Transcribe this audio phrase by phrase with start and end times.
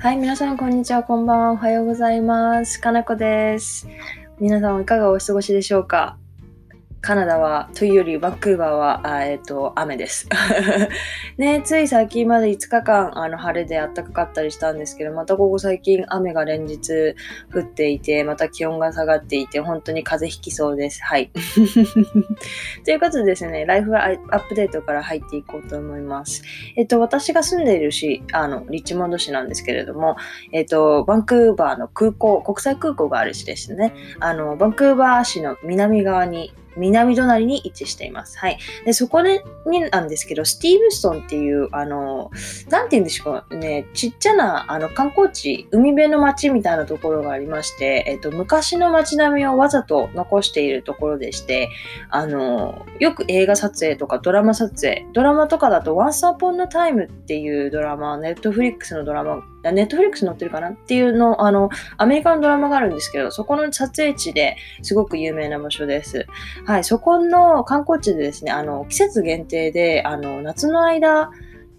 [0.00, 2.80] はい、皆さん、こんにちは、こんばんは、おはようございます。
[2.80, 3.86] かなこです。
[4.38, 6.16] 皆さん、いかがお過ごしでしょうか？
[7.02, 10.28] カナダは、というより、バンクーバーは、えっ、と、雨です。
[11.38, 17.14] ね、つい最近まで5日間、あの、晴れで暖かかったりしたんですけど、またここ最近、雨が連日
[17.54, 21.02] 降っていて、また気温が下がっていて、本当に風邪ひきそうです。
[21.02, 21.30] はい。
[22.84, 26.42] ということでですね、ライフアップデートから入っていこうと思います。
[26.76, 30.16] えっと、私が住んでいる市、あの、リッチモンド市なんですけれども、
[30.52, 33.94] えっと、バンクーバーの空港、国際空港がある市ですね。
[34.18, 38.38] あの、バンクーバー市の南側に、南隣に位置しています。
[38.38, 38.58] はい。
[38.84, 42.30] で、そこで、になんですけど、スティーブストンっていう、あの、
[42.68, 51.68] なんて言うんでしょうね、ちっちゃな、あの、観光地、海辺の街みたいなところがありまして、えっと、昔の街並みをわざと残しているところでして、
[52.10, 66.26] あの、よく映画撮影とかドラマ撮影、ドラマとかだと Once Upon a Time っていうドラマ、ネットフリックスのドラマ、ネットフリックスに載ってるかなっていうの、あの、アメリカのドラマがあるんですけど、そこの撮影地ですごく有名な場所です。
[66.64, 71.30] はい、そこの観光地でですね、あの、季節限定で、あの、夏の間、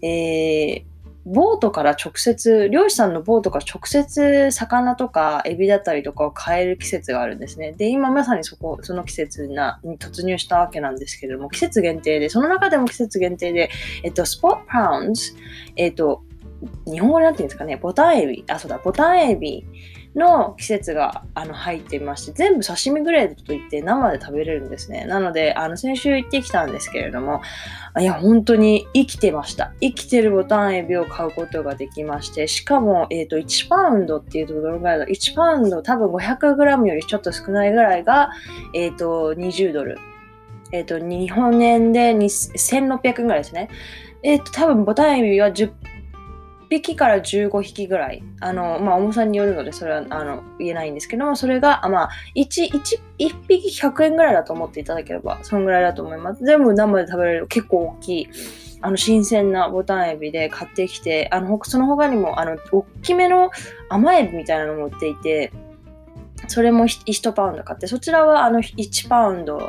[0.02, 0.84] えー、
[1.24, 7.72] ボートから直接、漁師さんのボートから直接魚とかエビだったりとかを買える季節があるんですね。
[7.72, 13.70] で、今まさにそこ、その季節なに突入したわけなんですけれども、季節限定で、その中でも季節限定で、
[14.02, 15.34] えっと、スポットパウンズ、
[15.76, 16.24] えっと、
[16.86, 19.64] 日本語でなんて言うんですかね、ボタンエビ、あ、そうだ、ボタンエビ
[20.14, 25.06] の季節があの入っていまして、全部刺身グレードといって生で食べれるんですね。
[25.06, 27.40] なので、あの、先週行ってきたんですけれども、
[27.98, 29.72] いや、本当に生きてました。
[29.80, 38.30] 生きてるボタンエビを買うことができまして、しかも、えっ、と、1パウンドっていうとどのぐらいだ ?1 パウンド、多分 500g よりちょっと少ないぐらいが、
[38.74, 39.98] えっ、と、20ドル。
[40.72, 43.68] えっ、と、日本円で1600円ぐらいですね。
[44.22, 45.72] えっ、と、多分ボタンエビは10
[46.80, 48.22] 匹から15匹ぐらい。
[48.40, 56.44] あの、まあ、重さによるので、それは、あの、言えないんですけども、それが、あまあ、1、1、1匹100円ぐらいだと思っていただければ、そのぐらいだと思います。
[56.44, 58.28] 全部生で食べられる、結構大きい、
[58.80, 63.50] あの、新鮮なボタンエビで買ってきて、あの、その他にも、あの、大きめの
[63.88, 65.52] 甘エビみたいなのを持っていて、
[66.48, 69.62] それも1パウンド買って、そちらはあの1パウンド、い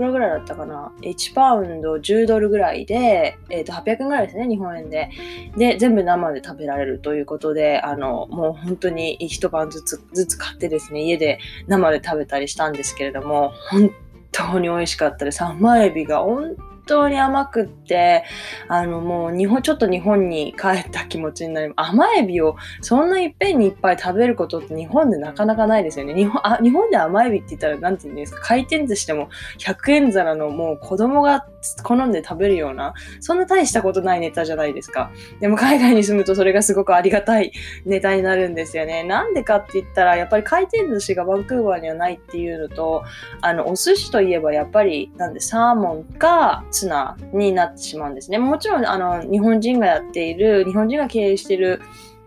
[0.00, 5.10] くらぐらいだったかな ?1 パウンド10ドルぐらいで、え、ー、と、800円ぐらいですね、日本円で。
[5.58, 13.90] で、全部生で食べられるということで、あの、もう本当に1晩ずつずつ買ってですね、家で生で食べたりしたんですけれども、本
[14.32, 15.44] 当に美味しかったです。
[15.44, 16.56] 甘エビが本
[16.90, 18.24] 当に甘くって、
[18.68, 21.90] あのもう日本、ちょっと日本に帰った気持ちになります。
[21.90, 26.14] 甘エビをそんないっぺんにいっぱい食べることって日本でなかなかないですよね。
[26.14, 28.40] 日本あ日本で甘エビって言ったら何て言うんですか？
[28.42, 31.46] 回転寿司でも100円皿のもう子供が
[31.84, 35.10] 好んで食べるような、そんな大したことないネタじゃないですか。
[35.40, 37.52] でも海外に住むとそれがすごくありがたい
[37.84, 39.04] ネタになるんですよね。
[39.04, 43.04] なんでかって言ったら、やっぱり回転寿司がバンクーバーにはないっていうのと、
[43.42, 48.38] あの、お寿司といえばやっぱり、なんでサーモンかツナになってしまうんですね。
[48.38, 51.82] もちろん、あの、日本人がやっている、日本人が経営している、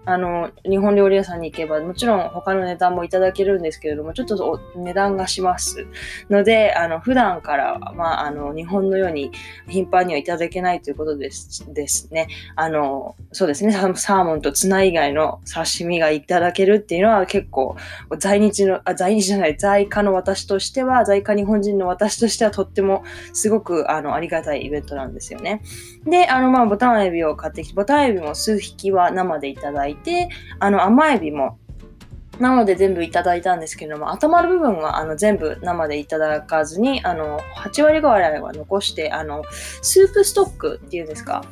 [0.06, 5.88] あの、日本料理屋さんに行けば、もちろん他の値段もいただけるんですけれども、ちょっと値段がします
[6.30, 9.32] ので、あの、普段から、まあ、あの、日本のように
[9.68, 12.28] 頻繁にはいただけないということですですね。
[12.56, 17.78] あの、そうですね、サーモンとツナ以外の刺身がいただけるっていうのは結構、
[18.18, 25.62] 在日の、あ、在日じゃない、在家の私としては、在家日本人の私としてはとってもすごく、あの、ありがたいイベントなんですよね。
[26.06, 31.58] で、あの、まあ、ボタンエビを買ってきて、ボタンエビも数匹は生でいただいて、て、あの、甘エビも
[32.40, 39.44] 生で全部いただいたんですけども、頭の部分はあの全部生でいただかずに、あの、8割ぐらいは残して、あの、
[39.82, 41.44] スープストックっていうんですか、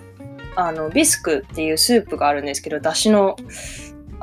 [0.56, 3.36] あの、ビスクっていうスープがあるんですけど、だしの、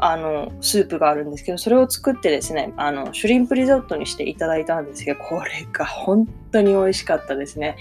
[0.00, 7.76] あの、スープがあるんですけど、それを作ってですね、あの、シュリンプリゾットにしていただいたんですけど、これが本当に美味しかったですね。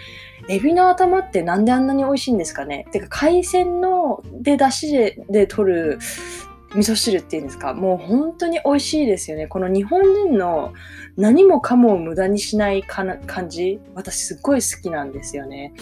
[0.50, 2.88] エビの頭ってなんであんなに美味しいんですかね？
[2.92, 6.00] てか、海鮮ので出汁でで取る
[6.76, 7.74] 味噌汁っていうんですか？
[7.74, 9.48] もう本当に美味しいですよね。
[9.48, 10.74] この日本人の
[11.16, 15.74] 何もかも無駄にしないかな感じ私すっごい好きなんですよね。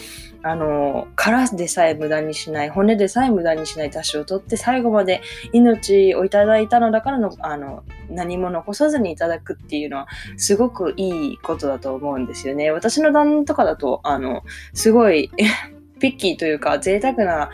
[0.42, 5.20] あの、殻でさえ無駄にしない、骨でさえ無駄にしない出汁を取って最後まで
[5.52, 10.06] 命をいただいたのだからの、あの、何も残さずにいただくっていうのは
[10.36, 12.70] すごくいいことだと思うんですよね。
[12.70, 15.32] 私の旦那とかだと、あの、すごい
[15.98, 17.50] ピッキーというか贅沢な、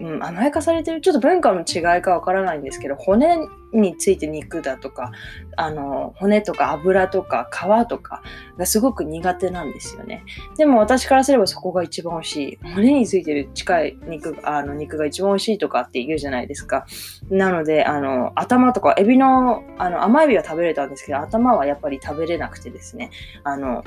[0.00, 3.36] うん、甘やかされてる、ちょっと文化の違いかわからないんですけど、骨
[3.72, 5.12] について肉だとか、
[5.56, 8.22] あの、骨とか油とか皮とか
[8.58, 10.24] がすごく苦手なんですよね。
[10.56, 12.58] でも私からすればそこが一番美味しい。
[12.74, 16.86] 骨についてる近い肉、あの、肉が一番美味しいとかって言うじゃないですか。
[17.30, 23.10] なので、あの、頭とか、エビの、あの、甘エビは食べれたんですけど、頭はやっぱり食べれなくてですね、
[23.44, 23.84] あの、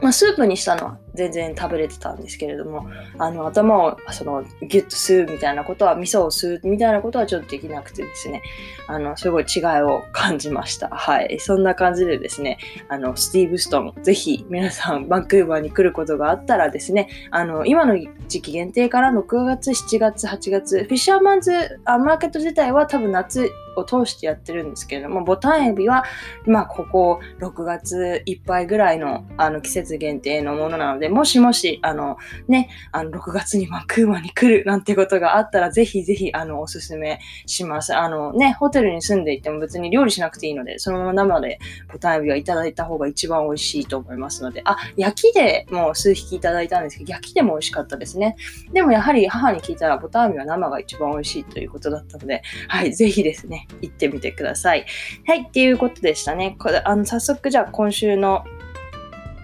[0.00, 2.88] まあ、スープにしたのは全然食べれてたんですけれども、
[3.18, 8.42] あの、頭を、その、ギュッと吸うみたいなことは、味噌を吸うみたいなことはちょっとできなくてですね、
[8.86, 10.88] あの、すごい違いを感じました。
[10.88, 11.38] はい。
[11.40, 17.96] そんな感じでですね、あの、スティーブ・ストン、ぜひ皆さん、バンクーバーに来ることがあったらですね、あの、今の
[18.28, 21.52] 時期限定から6月、7月、8月、フィッシャーマンズ
[21.84, 26.04] あマーケット自体は多分夏を通してやってるんですけれども、ボタンエビは、
[26.46, 32.16] まあ、ここ6月いっぱいぐらいのあの季節限定のものなので、もしもし、あの、
[32.48, 37.94] ね、あの、6月にバンクーバーに来るなんてことがあったら、ぜひぜひ、あの、おすすめします。
[37.94, 41.58] あの、ね、ホテルに住んでいても別に料理しなくていいので、そのまま生で
[41.92, 48.36] ボタンエビはいただいた方が一番美味しいと思いますので、あ、焼きでもう数匹いただいたんですけど、焼きでも美味しかったですね。
[48.72, 54.86] でもやはり母に聞いたら、ボタンエビは生が一番美味しいということだったので、はい、ぜひですね、行ってみてください。
[55.26, 56.56] はい、っていうことでしたね。
[56.58, 58.44] これあの早速じゃあ今週の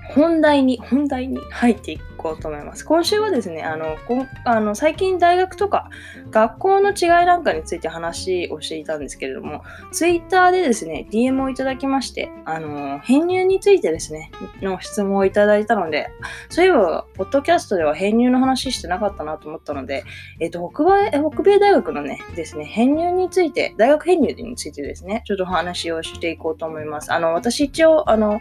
[0.09, 2.18] 本題に、本題に入っていく。
[2.19, 2.85] こうと思います。
[2.85, 5.89] 今週はですね、あの、こあの最近大学とか
[6.31, 9.63] 学校の違いなんかについて話をしていたんですけれども、
[9.93, 14.31] ツイッターでですね、DM をいただきまして、あの、編入についてですね、
[14.61, 16.09] の質問をいただいたので、
[16.51, 20.05] そういえば、ポッドキャストでは編入の話してなかったなと思ったので、
[20.41, 27.13] えっ、と、北米、北米大学のね、ですね、編入について、大学編入についてですね、ちょっと話をしていこうと思います。
[27.13, 28.41] あの、私一応、あの、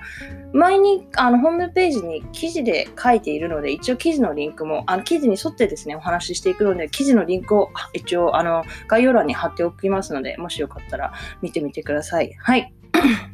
[0.53, 12.33] 前に、あの、ホームページに記事で書いているので、一応記事のリンクも、あの、記事に沿ってですね、お話ししていくので、記事のリンクを一応、あの、概要欄に貼っておきますので、もしよかったら見てみてください。
[12.39, 12.73] はい。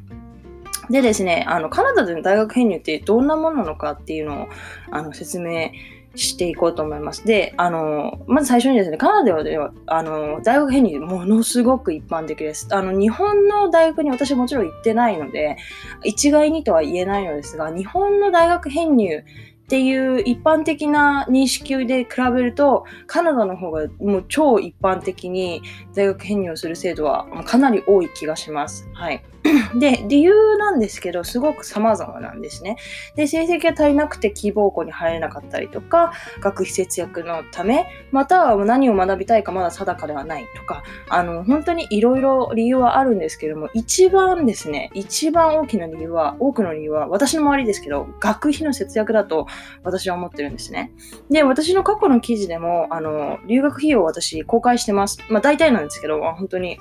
[0.90, 4.48] でですね、あの、カナダでの大学編入ってどんなものなのかっていうのを、
[4.92, 5.72] あの、説明
[6.16, 7.26] していこうと思います。
[7.26, 12.68] で、あの、まず最初にですね、カナダでは、あの、大学編入ものすごく一般的です。
[12.72, 15.58] あの、日本の大学に私もちろん行ってないので、
[16.04, 19.24] 一概にとは言えないのですが、日本の大学編入
[19.74, 25.64] っていう一般的な認識で比べると、カナダの方がもう超一般的に
[25.96, 28.88] 大学編入をする制度はかなり多い気がします。
[28.94, 29.24] はい。
[29.76, 32.78] で、理由なんですけど、すごく様々なんですね。
[33.16, 49.48] で、成績が足りなくて希望校に入れなかったりとか、学費節約のため、または何を学びたいかまだ定かではないとか、あの、本当にいろいろ理由はあるんですけども、一番ですね、一番大きな理由は、多くの理由は、私の周りですけど、学費の節約だと
[49.84, 50.92] 私は思ってるんですね。
[51.30, 55.20] で、私の過去の記事でも、あの、留学費用を私公開してます。
[55.30, 56.80] まあ大体なんですけど、本当に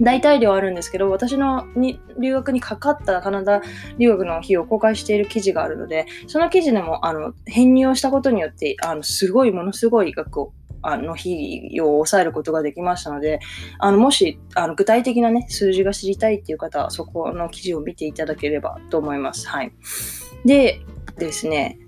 [0.00, 3.62] 大体量あるんですけど、私のに留学にかかったカナダ
[3.98, 10.52] 留学の費用を公開している記事があるので、その記事でもあの編入をしたことによって、あのすごい、ものすごい額を
[10.82, 13.40] あの費用を抑えることができましたので、
[13.78, 19.48] あのもしあの具体的な、ね、数字が知りたいっていう方は、そこの記事を見ていただければと思います。
[19.48, 19.72] はい。
[20.44, 20.80] で
[21.18, 21.78] ですね、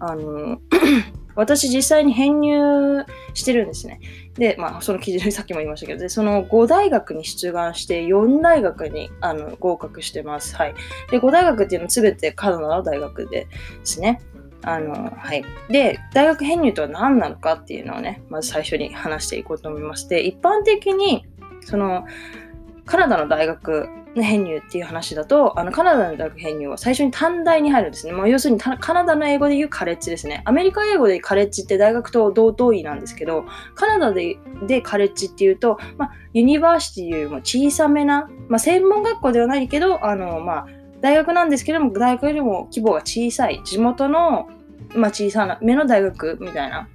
[0.00, 0.58] あの
[1.36, 3.04] 私実際に編入
[3.34, 4.00] してるんですね。
[4.40, 10.56] で、まあ、その記事でさっきも言いましたけど、で、その5大学に出願して4大学にあの合格してます。
[10.56, 10.74] はい。
[11.10, 13.48] で、5大学っていうのは全てカナダの大学で
[13.84, 14.22] すね。
[14.62, 15.44] あの、はい。
[15.68, 21.26] で、大学編入とは何なのかっていうのをね、まず最初に話していこうと思いまして、一般的に、
[21.60, 22.06] その、
[22.86, 28.12] カナダの大学編入っていう話だと、あのカナダの大学編入は最初に短大に入るんですね。
[28.12, 30.42] もう要するにカナダの英語で言うカレッジですね。
[30.44, 34.36] アメリカ英語でカレッジって大学と同等位なんですけど、カナダで
[34.66, 40.66] でカレッジっていうと、まあ、ユニバーシティよりも小さめな、まあ、専門学校ではないけど、あの、まあ、
[41.00, 44.48] 大学なんですけども、大学よりも規模が小さい、地元の、
[44.94, 46.88] まあ、小さな目の大学みたいな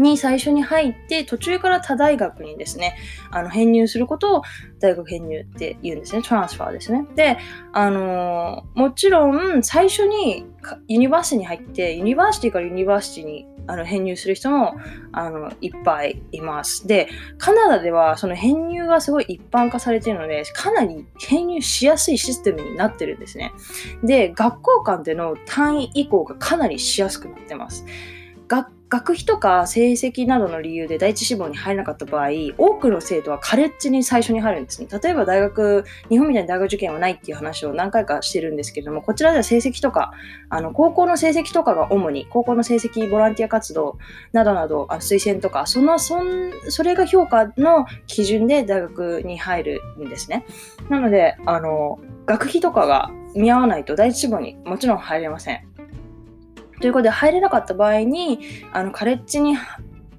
[0.00, 2.96] に最初に入って、途中から他大学にですね、
[3.30, 4.42] あの、編入することを
[4.80, 6.22] 大学編入って言うんですね。
[6.22, 7.06] トランスファーですね。
[7.14, 7.38] で、
[7.72, 10.46] あのー、もちろん、最初に
[10.88, 14.74] ユニバーシティに入って、ユニバーシティからユニバーシティにあの編入する人も
[15.12, 16.86] あのいっぱいいます。
[16.86, 23.52] で、カナダではその編入がすごい一般化されているので、かなり編入しやすいシステムになってるんですね。
[24.02, 27.84] で、学校間での単位移行がかなりしやすくなってます。
[28.48, 34.88] 学学費とか成績などの理由で第一志望に入れなかった場合、多くの生徒はカレッジに最初に入るんですね。
[35.00, 40.10] 例えば大学、日本みたいに大学受験はないっていう話を何回かしてるんですけれども、こちらでは成績とか、
[40.48, 43.96] あの、高校の成績とかが主に、高校の成績、ボランティア活動
[44.32, 50.44] などなど、あ推薦とか、その、そん、それが評価の基準で大学に入るんですね。
[50.88, 55.69] なので、あの、学費とかが見合わないと第一志望にもちろん入れません。
[56.80, 58.40] ということで入れなかった場合に
[58.72, 59.56] あのカレッジに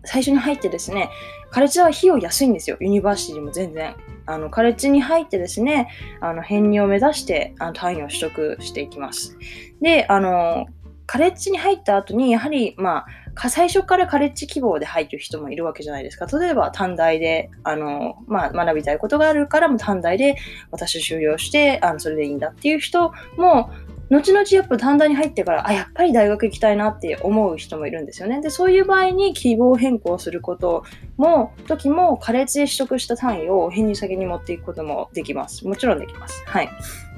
[0.03, 1.09] 最初に入ってですね
[1.49, 2.77] カレッジは費用安いんですよ。
[2.79, 3.95] ユニバーシティも全然。
[4.27, 5.89] あのカレッジに入ってですね
[6.21, 9.37] あの編入を目指してあの単位を取得していきます。
[9.81, 10.67] であの
[11.07, 13.05] カレッジに入った後にやはりまあ
[13.49, 16.25] 最初からカレッジ希望で入る人もいるわけじゃないですか。
[16.25, 20.35] 例えば短大で、あの、まあ、学びたいことがあるからも短大で
[20.69, 23.71] 私修了して、あの、それでいいんだっていう人も、
[24.11, 28.41] 後々やっぱ短大に入ってから、あ、やっぱり大学行きたいなって思う人もいるんですよね。
[28.41, 30.83] で、そういう場合に希望変更すること
[31.15, 35.65] も、時も、カレッジで取得した単位を編入先に持っていくこともできます。
[35.65, 36.43] もちろんできます。
[36.45, 36.69] はい。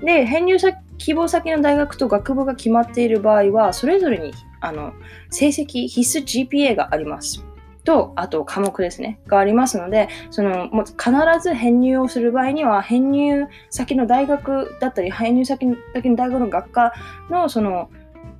[0.04, 4.32] で、編入先、希望先の大学と学部が決まっている場合は、それぞれに、
[4.62, 4.94] あの、
[5.32, 7.44] 成績、必須 GPA があります。
[7.84, 11.12] と、あと科目ですね、がありますので、その、もう必
[11.42, 16.94] ず編入をする場合には、編入先の大学だったり、編入先の大学の学科
[17.30, 17.90] の、その、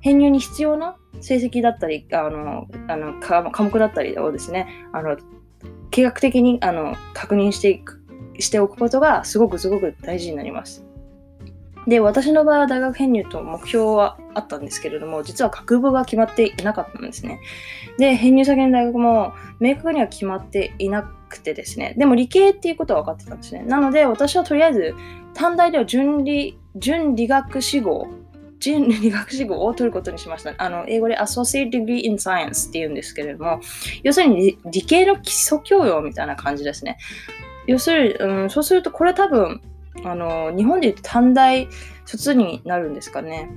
[0.00, 5.16] 編入に必要な成績だったり、あの、あの科目だったりをですね、あの、
[5.90, 8.02] 計画的にあの確認していく、
[8.38, 10.84] しておくことがすごくすごく大事になります。
[11.86, 17.40] で、私の場合は大学編入と目標はあったんですけれども、実は学部が決まっていなかったんですね。
[17.98, 23.62] で、編入先の大学も明確には決まっていなくてですね、でも理系っていうことは分かってたんですね。
[23.62, 24.94] なので、私はとりあえず、
[25.34, 28.08] 短大では準理、準理学士号、
[28.60, 30.54] 準理学士号を取ることにしました。
[30.56, 33.60] あの、英語で Associate Degree in Science って言うんですけれども、
[34.02, 36.96] 要するに理系の基礎教養みたいな感じですね。
[37.66, 39.60] 要するに、うん、そうするとこれ多分、
[40.02, 41.68] あの、日本で言うと短大
[42.04, 43.50] 卒になるんですかね。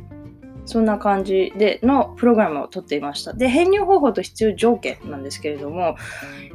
[0.68, 3.34] そんな感じでのプログラムを取っていました。
[3.34, 5.96] で、編入方法と必要条件なんですけれども、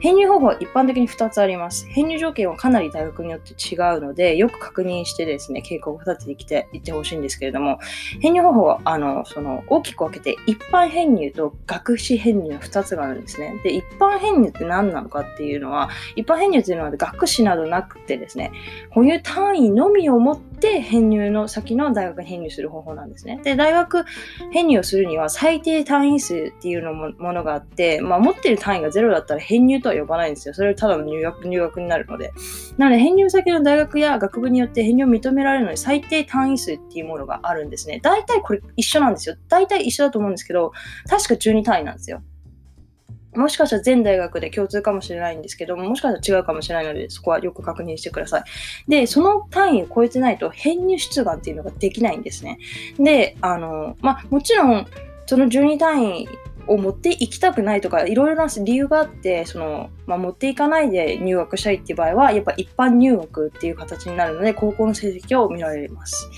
[0.00, 1.86] 編入方法は一般的に2つあります。
[1.88, 7.78] 編入条件はかなり大学によって違うので、よく確認してですね、計画を立ててきていってほしいんですけれども、
[8.20, 13.60] 編入方法は、あの、その、大きく分けて、一般編入と学士編入の2つがあるんですね。
[13.64, 18.52] で、一般編入って何なのかっていうのは、一般編入っていうのは学士などなくてですね、
[18.90, 23.40] 保有単位のみを持って編入の先の大学に編入する方法なんですね。
[23.42, 24.04] で、大学
[24.50, 30.54] 編入をするには最低単位数っていうのもものがあって、まあ、持ってる単位がゼロだったら編入とは呼ばないんですよ。
[30.54, 32.32] それはただの入学入学になるので。
[32.78, 38.00] なので、編入先の大学や学部によって編入を認められるのに最低単位数っていうものがあるんですね。
[38.02, 39.36] 大体これ一緒なんですよ。
[39.48, 40.72] 大体一緒だと思うんですけど、
[41.08, 42.22] 確か12単位なんですよ。
[43.34, 48.44] もしかしたら全大学で共通かもしれないんですけども、もしかしたら違うかもしれないので、そこはよく確認してください。
[48.88, 52.58] で、その単位を超えてないと編入出願っていうのができないんですね。
[52.98, 54.86] で、あの、まあ、もちろん、
[55.26, 56.28] その12単位
[56.66, 66.28] を持っていきたくないとか、いろいろな理由があって、その、まあ、持っていかないで入学したいっていう場合は、やっぱ一般入学っていう形になるので、高校の成績を見られます。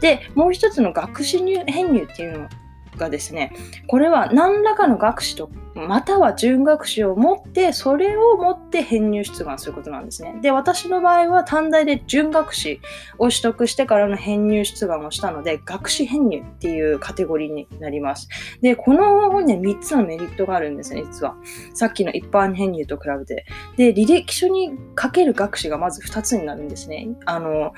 [0.00, 2.48] で、もう一つの学士入編入っていうの
[2.96, 3.52] がですね、
[3.86, 10.36] これは何らかの学士と、または準学士を持って、それを持って編入出願することなんですね。
[10.40, 12.80] で、私の場合は短大で準学士
[13.18, 18.28] を取得してからの編入出願をしたので、学士編入っていうカテゴリーになります。
[18.60, 21.36] で、この本には3つのメリットがあるんですね、実は。
[21.74, 23.46] さっきの一般編入と比べて。
[23.76, 27.08] で、履歴書にかける学士がまず2つになるんですね。
[27.26, 27.72] あの、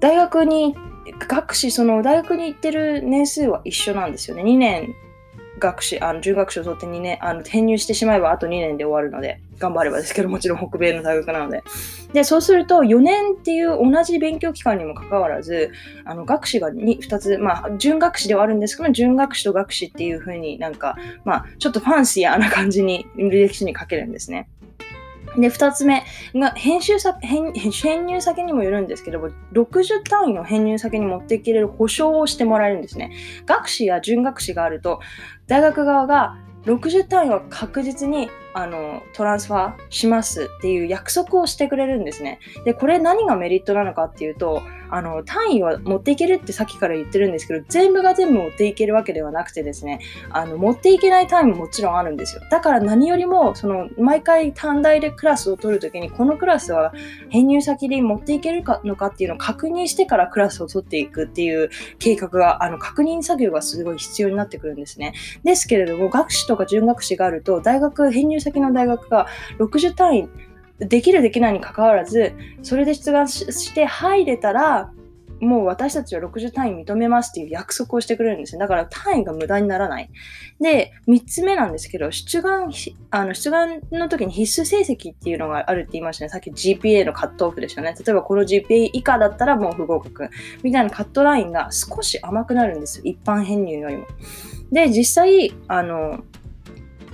[0.00, 0.76] 大学に
[1.26, 4.42] 学士、その大学に行ってる年数は一緒なんですよね。
[4.42, 4.94] 2年
[5.58, 11.64] 学士、あの、準学士を取って2年、あの、転入してしまえばあと2年で終わるので、頑張ればですけど、もちろん北米の大学なので。
[12.12, 15.72] で、そうすると4年っていう同じ勉強期間にもかかわらず、
[16.04, 24.48] あの、学士が 2, 2つ、まあ、準学士ではあるんですけど、準学士と学士っていう風になんか、まあ、ちょっとファンシーな感じに履歴書に書けるんですね。
[25.36, 26.04] で、二つ目
[26.34, 33.12] が、編集先、編編入先にもよるんですけども、60単位の編入先に持っていけれる保証をしてもらえるんですね。
[33.46, 35.00] 学士や準学士があると、
[35.46, 42.40] 大学側が60単位は確実にあのトランスファーしますっていう約束をしてくれるんですね。
[42.64, 50.00] で、これ何がメリットなのかっていうと、あの単位は持っていけるってさっきから言ってるんですけど、全部が全部持っていけるわけではなくてですね、
[50.30, 52.42] あの持っていけない単位ももちろんあるんですよ。
[52.50, 56.92] だから何よりも、その毎回短大でクラスを取るときに、このクラスは
[57.28, 65.12] 編入先で持っていけるかのかっていうのを確認してからクラスを取っていくっていう計画が、あの確認作業がすごい必要になってくるんですね。
[65.44, 69.26] ですけれども、学士とか準学士があると、大学、編入先の大学が
[69.58, 70.28] 60単位
[70.78, 74.92] できるできないにかかわらず、それで出願して入れたら、
[75.40, 78.60] もう私たちは60単位認めますっていう約束をしてくれるんですね。
[78.60, 80.10] だから単位が無駄にならない。
[80.60, 82.72] で、3つ目なんですけど、出願、
[83.10, 86.28] あの出願の時に必須成績っていうのがあるって言いましたね。
[86.28, 87.94] さっき GPA のカットオフでしたね。
[87.98, 90.28] 例えばこの GPA 以下だったらもう不合格。
[90.62, 93.04] みたいなカットラインが少し甘くなるんですよ。
[93.04, 94.06] 一般編入よりも。
[94.72, 96.20] で、実際、あの、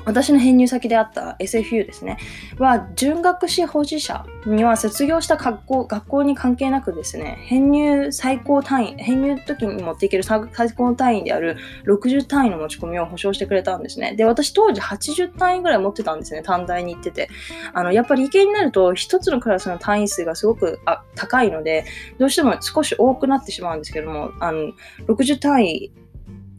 [0.04, 2.18] 私の編入先であった SFU ですね、
[2.58, 10.40] は、準学士保持者には卒業した学校学校に関係なくですね、編入最高単位、編入時に持っていける最
[10.75, 11.56] 高単位である
[11.87, 14.14] 60単位の持ち込みを保証してくれたんですね。
[14.14, 17.28] で、私当時80単位ぐらい持ってたんですね、短大に行ってて。
[17.73, 21.84] あの、やっぱり理系になると、一つのクラスの単位数がすごくあ高いので、
[22.18, 24.73] どうしても少し多くなってしまうんですけども、あの、
[25.06, 25.92] 60単位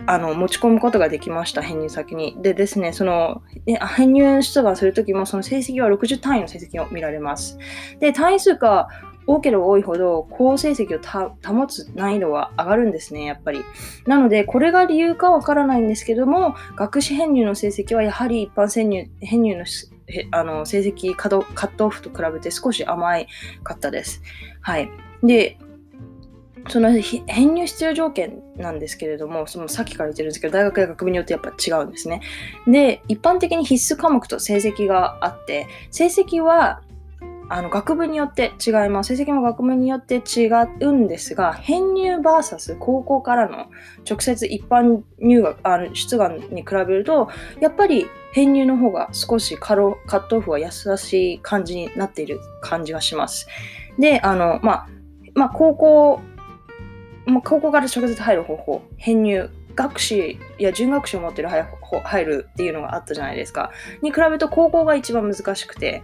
[0.08, 2.38] あの、持ち込むことができました、編入先に。
[2.42, 3.42] でですね、その、
[3.96, 7.58] 編入出願するときも、その成績は60単位の成績を見られます。
[8.00, 8.88] で、単位数が
[9.28, 13.64] 多ければ多いほど、高成績を保つ難易度は上がるんですね、やっぱり。
[14.06, 19.66] なので、これが理由かわからないんですけども、学士編入の成績はやはり一般編入編入の
[20.32, 23.28] あの成績カットオフと比べて少し甘い
[23.64, 24.22] かったです。
[24.62, 24.90] はい。
[25.24, 25.58] で、
[26.70, 32.22] その編入必要条件なんですけれども、そのさっきから言ってるんですけど、大学や学部によってやっぱ違うんですね。
[32.68, 36.82] で、一般的に必須科目と成績があって、成績は
[37.48, 39.16] あの学部によって違います。
[39.16, 40.48] 成績も学部によって違
[40.82, 43.68] うんですが、編入 VS 高校からの
[44.10, 47.30] 直接一般入学、あの出願に比べると、
[47.62, 53.48] やっぱり編入の方が少しカロカットオフは優しい感じになっている感じがします。
[54.00, 54.88] で、あの、まあ、
[55.36, 56.22] まあ、高校
[57.26, 63.72] まあ、高校から直接入る方法、編入、学士や準学士を持ってる入るっていうのがあったじゃないですか。
[64.02, 66.02] に比べると高校が一番難しくて、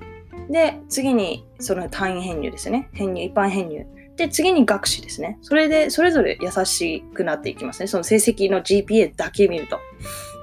[0.50, 2.90] で、次にその単位編入ですね。
[2.94, 3.86] 編入、一般編入。
[4.22, 5.40] で、次に学士ですね。
[5.42, 7.88] それで、それぞれ優しくなっていきますね。
[7.88, 9.80] その成績の GPA だけ見ると。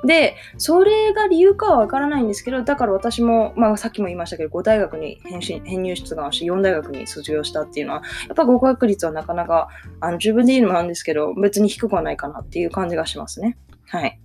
[0.05, 9.69] で、それが理由かはわからないんですけど、だから私も、まあさっきも言いましたけど、5大学に編入出願して4大学に卒業したっていうのは、やっぱ合格率はなかなか、
[10.01, 13.57] あの、十分でいいのもあるんですけど、別に低くはないかなっていう感じがしますね。
[13.87, 14.21] はい。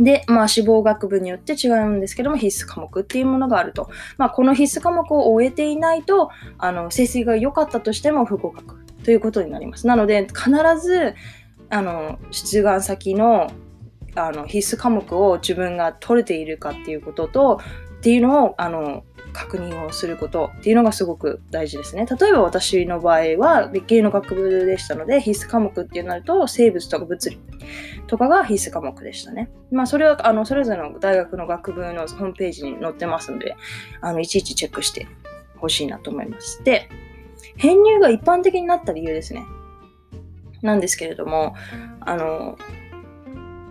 [0.00, 3.90] で、まあ、志望学部によって違うんですけども、必須科目っていうものがあると。
[4.16, 9.86] まあ、この必須科目を終えていないと、あの、成績が良かったとしても不合格ということになります。
[9.86, 11.14] なので、必ず、
[11.68, 13.50] あの、出願先の
[14.16, 17.60] あの必須科目を自分が取れているかっていうことと
[17.98, 22.06] っていうのをあの確認をすることっていうのがすごく大事ですね。
[22.06, 27.38] 例えば私の場合は理系の学部でしたので必須科目ってなると生物とか物理
[28.06, 29.50] とかが必須科目でしたね。
[29.70, 33.56] まあそれはあのそれぞれの大学の学部のホームページに載ってますので
[34.00, 35.06] あのいちいちチェックして
[35.60, 36.62] ほしいなと思います。
[36.64, 36.88] で、
[37.56, 39.44] 編入が一般的になった理由ですね。
[40.62, 41.54] なんですけれども、
[42.00, 42.58] あの、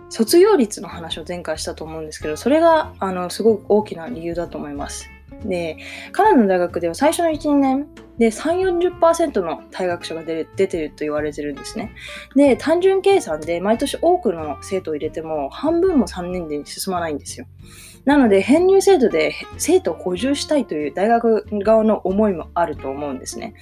[0.08, 5.08] 卒業率の話を前回したと思うんですけど、それが、あの、すごく大きな理由だと思います。
[5.44, 5.78] で、
[6.12, 7.86] カナダの大学では最初の1、2年
[8.18, 11.92] で3、40%の退学者が出出てると言われてるんですね。
[12.36, 17.46] で、単純計算で毎年多くの生徒を入れても半分も3年で進まないんですよ。
[18.04, 23.54] なので、編入制度で生徒を補充したいという大学側の思いもあると思うんですね。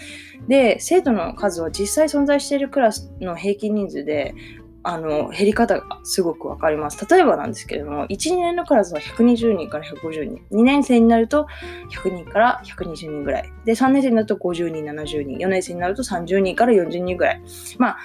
[0.48, 4.34] で、生徒の数は実際存在しているクラスの平均人数で
[4.82, 7.06] あの、減り方がすごくわかります。
[7.10, 10.42] 例えばなんですけれども、1、2年のクラスは120人から150人。
[10.52, 11.46] 2年生になると
[11.90, 13.52] 100人から120人ぐらい。
[13.64, 15.38] で、3年生になると50人、70人。
[15.38, 17.42] 4年生になると30人から40人ぐらい。
[17.78, 17.98] まあ、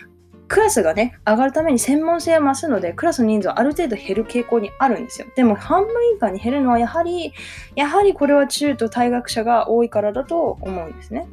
[0.47, 5.27] クラスがね、上がるために専門性は増すので、クラスの人数はある程度減る傾向にあるんですよ。
[5.35, 7.33] でも、半分以下に減るのはやはり、
[7.75, 11.27] やはりこれは中途退学者が多いからだと思うんですね。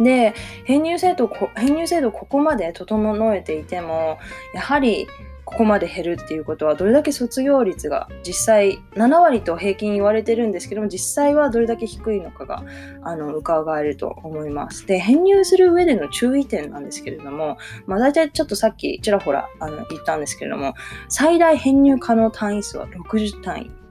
[0.00, 4.18] で、編入制度、編入制度ここまで整えていても、
[4.54, 5.06] やはり
[5.46, 12.64] ここまで減るっていうことは、どれだけ卒業率が実際7割と平均言われてるんですけども、実際はどれだけ低いのかが、
[13.02, 14.86] あの、伺えると思います。
[14.86, 20.74] で、編入する上での注意点なんですけれども、まあ大体ちょっとさっきちらほらあの言ったんですけれども、
[21.08, 23.85] 最大編入可能単位数は60単位。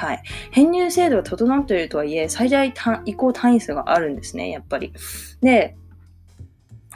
[0.00, 0.22] はい。
[0.50, 2.72] 編入制度が整っているとはいえ、最大
[3.04, 4.94] 移行単位数があるんですね、やっぱり。
[5.42, 5.76] で、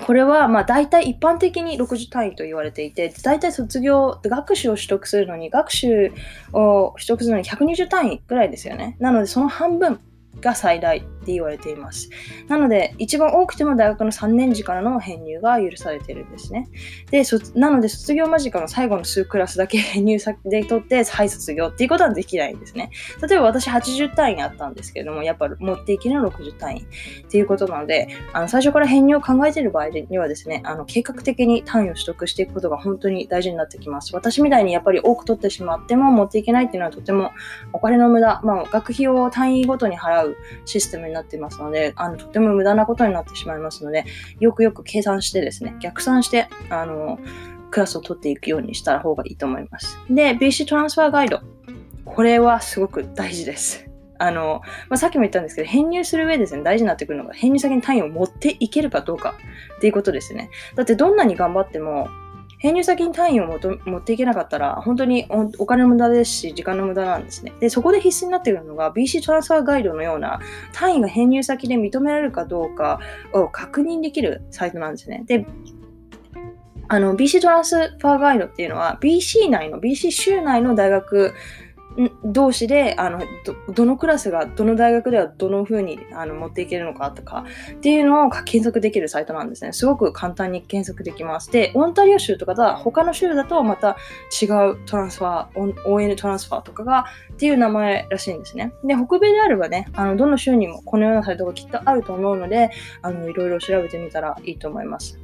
[0.01, 6.13] これは、まあ、大体一般的に60単位と言われていて、大体卒業、学習を取得するのに、学習
[6.55, 8.97] を取得するのに120単位ぐらいですよね。
[8.99, 10.01] なので、その半分
[10.41, 12.11] が最大って言われています。
[12.49, 16.69] なので、一番多くても大学の3年時からの編入が許されているんですね。
[17.11, 22.91] で、なので、卒業間近の最後の数クラスだけ編入先で取って、再卒業っていうことはできないんですね。
[23.27, 26.85] 例えば私80単位あったんですけども、やっぱ持っていけるのは60単位っ
[27.31, 34.15] ていうことなので、あの最初から編入を考えている場合にはですね、あの計画的に単位を取得していくことが本当に大事になってきます。
[34.15, 37.33] 私みたいにやっぱり多く取ってしまっても持っていけないっていうのはとても
[37.73, 44.05] お金の無駄、まあ、学費を単位ごとに払うシステムになってますので、あの、とても無駄なことになってしまいますので、
[44.41, 47.19] よくよく計算してですね、逆算して、あの、
[47.71, 49.99] クラスを取っていくようにした方がいいと思います。
[50.09, 51.41] で、BC トランスファーガイド。
[52.05, 53.89] これはすごく大事です。
[54.19, 59.35] あの、まあ、さっきも言ったんですけど、編入する上ですね、大事になってくるのが、編入先に単位を持っていけるかどうか
[59.77, 60.51] っていうことですね。
[60.77, 62.09] だってどんなに頑張っても、
[62.59, 65.27] 編入先に単位を持っていけなかったら、本当に
[65.59, 67.53] お金の無駄ですし、時間の無駄なんですね。
[67.61, 70.41] で、そこで必須になってくるのが、BC トランスファーガイドのような
[70.73, 73.01] 単位が編入先で認められるかどうか
[73.33, 75.25] を確認できるサイトなんですね。
[75.27, 75.47] で、
[76.89, 81.35] あの、BC トランスファーガイドっていうのは、BC 内の、BC 州内の大学
[82.25, 89.73] 同士であのどどのクラスがどの大学ではどの風にあの持っていけるのかとかっていうのを検索できるサイトなんですね。
[89.73, 91.51] すごく簡単に検索できます。
[91.51, 93.97] で、オンタリオ州とかだ他の州だとまた
[94.43, 98.73] 違うトランスファー、ON トランスファーとかがっていう名前らしいんですね。
[98.85, 102.71] で、北米であればね、あのどの州にもこのようなサイトがきっとあると思うので、
[103.03, 105.24] あのいろいろ調べてみたらいいと思います。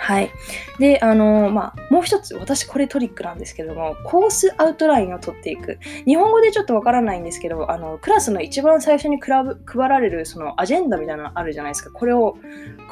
[0.00, 0.30] はい。
[0.78, 5.78] で、あのー、まあ、もう一つ、私これトリックなんですけども、コースアウトラインを取っていく。
[6.06, 11.90] 日本語でちょっとわからないんですけど、あの、クラスの一番最初にクラブ配られる、そのアジェンダみたいなのあるじゃないですか。
[11.90, 12.38] これを、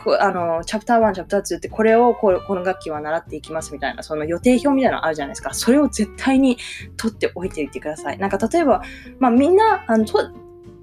[0.02, 5.54] こあの、チャプター1、チャプター2って、これをここの楽器は習っていきますみたいな、その予定表みたいなのあるじゃないですか。
[5.54, 6.58] それを絶対に
[6.96, 8.18] 取っておいていてください。
[8.18, 8.82] なんか例えば、
[9.20, 10.04] まあみんな、あの、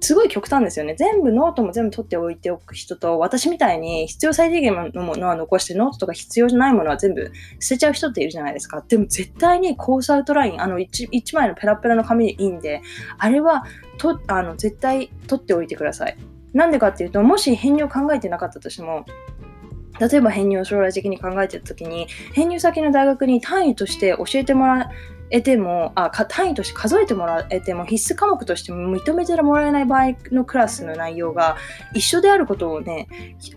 [0.04, 0.94] すごい極端ですよね。
[0.94, 8.84] 全部ノートも全部取っておいておく人と、私みたいに必要最低限のものは残して、ノートとか必要じゃないものは全部捨てちゃう人っているじゃないですか。
[8.86, 12.82] でも絶対に course outline、あの 1, 1枚のペラペラの紙でいいんで、
[13.16, 13.64] あれは
[13.96, 16.16] とあの絶対取っておいてください。
[16.52, 19.06] なんでかっていうと、もし編入を考えてなかったとしても、
[20.00, 24.90] 例えば編入を将来的に考えてた時に、編入先の大学に単位として教えてもら
[25.30, 31.56] えてもあ単位として数えてもらえても必須科目として認めてもらえない場合のクラスの内容が
[31.94, 33.08] 一緒であることをね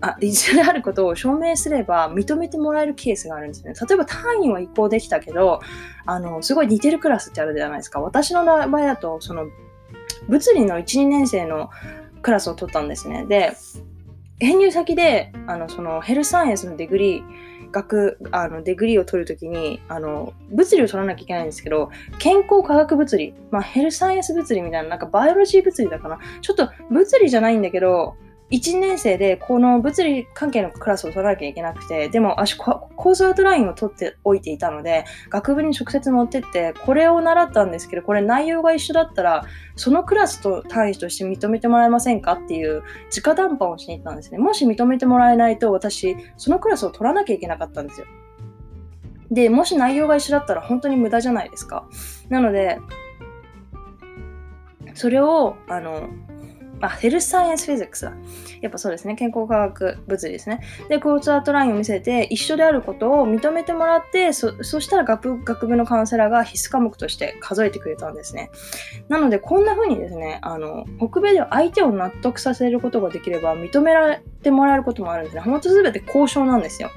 [0.02, 3.74] あ 一緒であることを証明すれば認めてもらえるケースがあるんですね。
[3.88, 5.60] 例えば単位は移行できたけど
[6.06, 8.00] あのすごい似てるクラスってあるじゃないですか。
[8.00, 9.48] 私の場合だとその
[10.28, 11.70] 物理の12年生の
[12.22, 13.26] クラスを取ったんですね。
[13.26, 13.54] で
[14.40, 26.20] 編入先であのその health science の degree 学、あの、 degree を取る時に、あの、物理を取らなきゃいけないんですけど、健康科学物理、まあ、ヘルサイエンス物理みたいな、なんかバイオロジー物理だかな。
[26.42, 28.16] ちょっと物理じゃないんだけど、
[28.50, 42.84] 1年生でこの物理関係のクラスを取らなきゃいけなくて、でも私コースアウトラインを取っておいていたので、学部に直接持ってって、これを習ったんですけど、これ内容が一緒だったら、そのクラスと単位として認めてもらえませんかっていう
[43.16, 44.38] 直談判をしに行ったんですね。
[44.38, 48.08] もし認めてもらえないと、私、そのクラスを取らなきゃいけなかったんですよ。
[49.30, 51.86] で、もし内容が一緒だったら本当に無駄じゃないですか。
[52.30, 52.80] なので、
[54.94, 56.08] それを、あの、
[56.82, 58.13] あ、ヘルスサイエンスフィジックスだ。
[58.62, 59.16] やっぱそうですね。
[59.16, 60.62] 健康科学物理ですね。
[60.90, 68.52] で、コーツアートラインを見せて、一緒であることを認めてもらって、そしたら学学部のカウンセラーが必須科目として数えてくれたんですね。
[69.10, 75.42] なので、こんな風にですね、あの、北米では相手を納得させることができれば、認められてもらえることもあるんですね。
[75.42, 76.90] 本当すべて交渉なんですよ。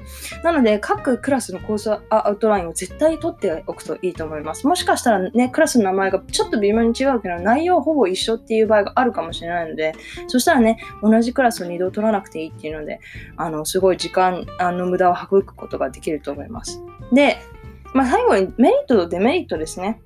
[0.43, 4.67] なので、各クラスのコースアウトラインを絶対取っておくといいと思います。
[4.67, 9.93] もしかしたらね、クラスの名前がちょっと微妙に違うけど、内容ほぼ一緒っていう場合があるかもしれないので、
[10.27, 12.99] そしたらね、同じクラスを2度取らなくていいっていうので、
[13.37, 16.81] あの、すごい時間あの無駄を省くことができると思います。
[17.11, 17.37] で、
[17.93, 20.01] まあ、最後にメリットとデメリットですね。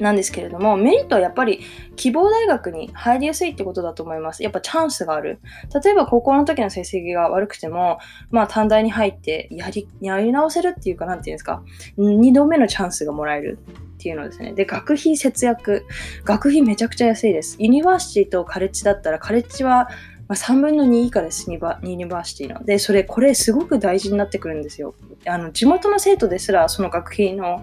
[0.00, 1.60] なんですけれども、メリットはやっぱり
[1.96, 4.42] 希望大学に入りやすいってことだと思います。
[4.42, 5.40] やっぱチャンスがある。
[5.82, 7.98] 例えば高校の時の成績が悪くても、
[8.30, 11.62] まあ短大に入ってやり、やり直せるっていうか、なんていうんですか、
[11.98, 13.58] 2度目のチャンスがもらえる
[13.94, 14.52] っていうのですね。
[14.52, 15.86] で、学費節約。
[16.24, 17.56] 学費めちゃくちゃ安いです。
[17.58, 19.88] ユニバーシティとカレッジだったら、カレッジは
[20.28, 22.64] ま3分の2以下です、ユニバーシティの。
[22.64, 24.94] で、それ、これすごく大事になってくるんですよ。
[25.26, 27.62] あの、地元の生徒ですら、その学費の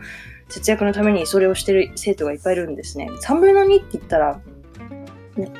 [0.50, 3.10] 節約のためにそれをしてる生徒がいっぱいいるんですね。
[3.24, 4.42] 3分の2って言ったら、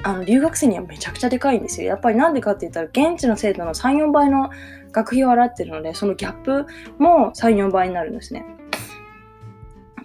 [0.04, 1.88] あの留学生にはめちゃくちゃでかいんですよ。
[1.88, 4.50] やっぱりなんでかって言ったら、現地の生徒の3、4倍の
[4.92, 6.66] 学費を払ってるので、そのギャップ
[6.98, 8.46] も3、4倍になるんですね。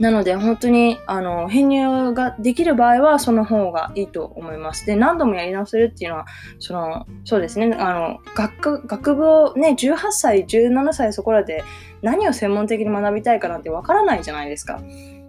[0.01, 4.87] なので本当にあの編入ができる場合はその方がいいと思います。
[4.87, 6.27] で、何度もやり直せるっていうのは、
[6.59, 11.63] そのそうですね、あの学学部をね、18歳、17歳そこらで
[12.05, 14.81] 何を専門的に学びたいかなんてわからないじゃないですか。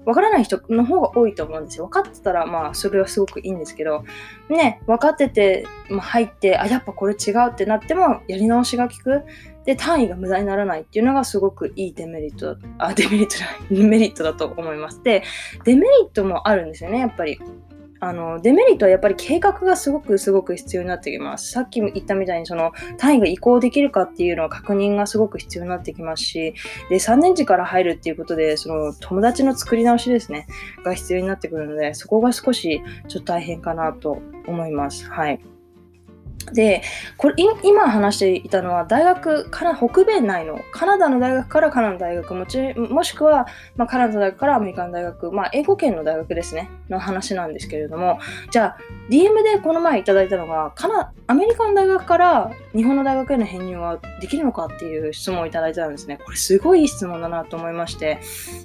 [0.06, 1.86] わからない人の方が多いと思うんですよ。
[1.86, 4.04] 分かってたら、まあ、それはすごくいいんですけど、
[4.50, 9.24] ね、分かってて、まあ、入って、あ、やっぱこれ違うってなっても、やり直しが効く。
[9.64, 15.02] で、単位が無駄にならないっていうのがすごくいいデメリット、あ、デメリットじゃない、 メリットだと思います。
[15.02, 15.24] で、
[15.64, 17.40] デメリットもあるんですよね、やっぱり。
[18.06, 21.50] あのデメリットはやっぱり計画がすごくすごく必要になってきます。
[21.52, 26.54] さっき言ったみたいにその単位が移行できるかっていうのは確認がすごく必要になってきますし、
[26.89, 30.46] で3年次から入るっていうことでその友達の作り直しですね
[30.84, 35.10] が必要になってくるので、そこが少しちょっと大変かなと思います。
[35.10, 35.55] はい。
[36.54, 36.84] で、
[37.17, 48.19] これ、今話していたのは、大学から、北米内の、カナダの大学からカナダの大学、もちもしくは、まあ、カナダの大学からアメリカの大学、まあ、英語圏の大学ですね、の話なんですけれども、
[48.52, 48.78] じゃあ、
[49.10, 56.19] DM でこの前いただいたのが、カナ、アメリカの大学から日本の大学への編入はできるのかっていう質問をいただいたんですね。
[56.24, 58.19] これすごいいい質問だなと思いまして、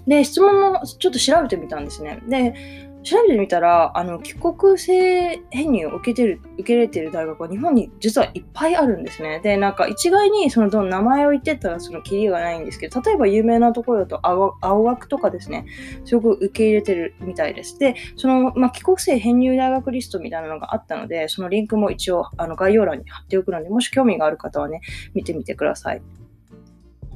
[0.06, 2.20] で、質問もちょっと調べてみたんですね。
[2.28, 9.40] で、調べてみたら、あの、帰国生編入を受けてる、受け入れてる大学は日本に実はいっぱいあるんですね。
[9.42, 15.66] で、なんか一概にそのどの名前を言ってたらそのキリがないんですけど、例えば有名なところだと青青学とかですね、
[16.04, 17.78] すごく受け入れてるみたいです。
[17.78, 24.80] で、その、まあ、帰国生編入大学リストみたいなのがあったので、そのリンクも一応あの概要欄に貼っておくので、もし興味がある方はね、
[25.14, 26.02] 見てみてください。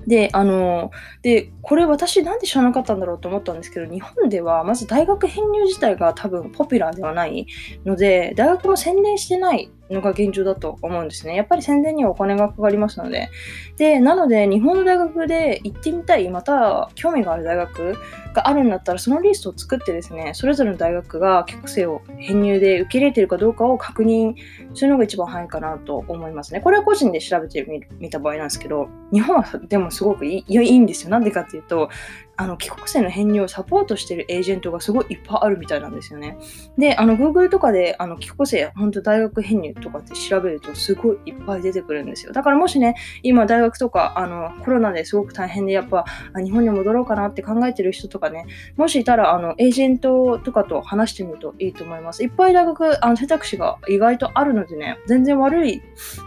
[0.07, 0.91] で、あの、
[1.23, 7.47] で、これ私なんで知らなかったんだろうと思ったんですけど、日本ではまず大学編入自体が多分ポピュラーではない
[7.85, 11.35] ので、大学も宣伝してないのが現状だと思うんですね。
[11.35, 13.29] やっぱり宣伝にはお金がかかりますので。
[13.77, 17.97] で、なので日本の大学で行ってみたい、また興味がある大学
[18.35, 24.35] があるんだったら、そのリストを作ってですね、それぞれの大学が帰国生を編入で受け入れてるかどうかを確認
[24.75, 26.61] するのが一番早いかなと思いますね。
[26.61, 27.65] これは個人で調べて
[27.99, 31.11] みた場合なんですけど、日本はでもすごくいいいいんですよ。
[31.11, 31.89] なんでかっていうと、
[32.37, 36.39] あの帰国生の編入をサポートしてるエージェントがすごいいっぱいあるみたいなんですよね。
[36.79, 42.33] で、あの Google とかであの帰国生、本当大学編入とかって調べるとすごいいっぱい出てくるんですよ。
[42.33, 46.05] だからもしね、今大学とかあのコロナですごく大変でやっぱ
[46.37, 52.23] 日本に戻ろうかなって考えてる人とかね、もしいたらあのエージェントとかと話してみるといいと思います。
[52.25, 55.83] いっぱい大学、あの選択肢が意外とあるのでね、全然悪い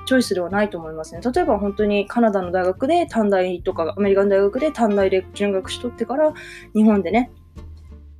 [0.05, 1.21] チョイスではないと思いますね。
[1.21, 6.33] 例えば本当にカナダの大学で短大とかアメリカの大学で短大で準学しとっててから
[6.73, 7.31] 日本でね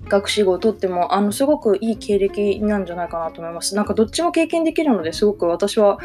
[0.08, 3.76] 学士号を取ってもあのすごくいい経歴なんじゃないかなと思います。
[3.76, 6.00] なんかどっちも経験できるのですごく私は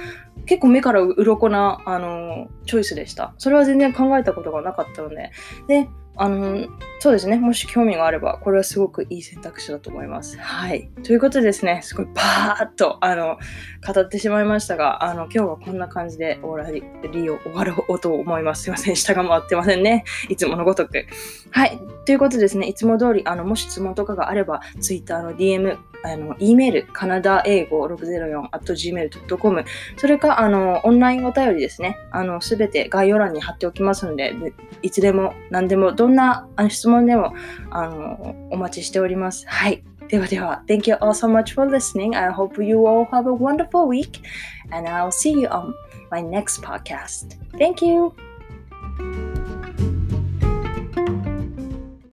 [0.47, 3.35] 結構目から鱗なあのチョイスでした。
[3.39, 5.31] それは全然考えたことがなかったので。
[5.69, 6.67] で、あの、
[7.01, 7.37] そうですね。
[7.37, 10.39] もし興味があれば、これはすごくいい選択肢だと思います。
[10.39, 10.89] はい。
[11.03, 13.39] ということでですね、すごいパーッと、あの、
[13.87, 18.65] 語ってしまいましたが、あの、今日はこんな感じで終わりを終わろうと思います。
[18.65, 18.97] すいません。
[18.97, 20.05] 下が回ってませんね。
[20.29, 21.07] いつものごとく。
[21.51, 21.81] はい。
[22.05, 29.65] ということでですね、いつも通り、あの、もし質問とかがあれば、Twitter の DM、あの、E メール、カナダ英語604 at gmail.com、
[29.97, 31.97] それか、あの、オンラインお便りですね。
[32.11, 34.35] あの、すべて概要欄に貼っておきますので、
[34.83, 37.35] いつでも何でもどんなあの質問でも
[37.71, 39.47] あのお待ちしております。
[39.49, 39.83] はい。
[40.09, 42.17] ではでは、Thank you all so much for listening.
[42.17, 44.21] I hope you all have a wonderful week
[44.71, 45.73] and I'll see you on
[46.11, 47.39] my next podcast.
[47.57, 48.13] Thank you.